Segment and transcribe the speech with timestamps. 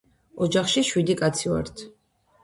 [0.45, 1.85] ოჯახში შვიდი კაცი ვართ